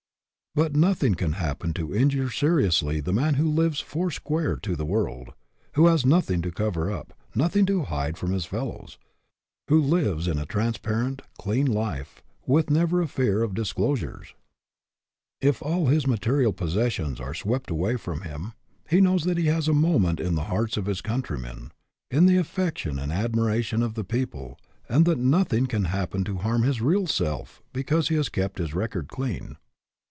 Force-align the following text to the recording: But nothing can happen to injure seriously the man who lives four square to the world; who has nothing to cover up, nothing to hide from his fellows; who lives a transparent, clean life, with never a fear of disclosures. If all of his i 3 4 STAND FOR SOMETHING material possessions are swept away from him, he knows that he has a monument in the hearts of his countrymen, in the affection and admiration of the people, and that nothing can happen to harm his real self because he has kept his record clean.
But 0.53 0.75
nothing 0.75 1.15
can 1.15 1.31
happen 1.33 1.71
to 1.75 1.95
injure 1.95 2.29
seriously 2.29 2.99
the 2.99 3.13
man 3.13 3.35
who 3.35 3.49
lives 3.49 3.79
four 3.79 4.11
square 4.11 4.57
to 4.57 4.75
the 4.75 4.83
world; 4.85 5.29
who 5.75 5.87
has 5.87 6.05
nothing 6.05 6.41
to 6.41 6.51
cover 6.51 6.91
up, 6.91 7.13
nothing 7.33 7.65
to 7.67 7.83
hide 7.83 8.17
from 8.17 8.33
his 8.33 8.43
fellows; 8.45 8.97
who 9.69 9.81
lives 9.81 10.27
a 10.27 10.45
transparent, 10.45 11.21
clean 11.37 11.65
life, 11.67 12.21
with 12.45 12.69
never 12.69 13.01
a 13.01 13.07
fear 13.07 13.43
of 13.43 13.53
disclosures. 13.53 14.33
If 15.39 15.61
all 15.61 15.83
of 15.87 15.93
his 15.93 16.03
i 16.03 16.11
3 16.17 16.17
4 16.17 16.17
STAND 16.17 16.21
FOR 16.21 16.21
SOMETHING 16.21 16.21
material 16.21 16.53
possessions 16.91 17.19
are 17.21 17.33
swept 17.33 17.71
away 17.71 17.95
from 17.95 18.21
him, 18.23 18.51
he 18.89 18.99
knows 18.99 19.23
that 19.23 19.37
he 19.37 19.45
has 19.45 19.69
a 19.69 19.73
monument 19.73 20.19
in 20.19 20.35
the 20.35 20.43
hearts 20.51 20.75
of 20.75 20.85
his 20.85 20.99
countrymen, 20.99 21.71
in 22.11 22.25
the 22.25 22.35
affection 22.35 22.99
and 22.99 23.13
admiration 23.13 23.81
of 23.81 23.93
the 23.93 24.03
people, 24.03 24.59
and 24.89 25.05
that 25.05 25.17
nothing 25.17 25.65
can 25.65 25.85
happen 25.85 26.25
to 26.25 26.39
harm 26.39 26.63
his 26.63 26.81
real 26.81 27.07
self 27.07 27.61
because 27.71 28.09
he 28.09 28.15
has 28.15 28.27
kept 28.27 28.57
his 28.57 28.73
record 28.73 29.07
clean. 29.07 29.55